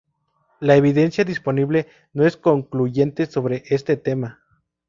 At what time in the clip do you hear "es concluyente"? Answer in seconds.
2.25-3.27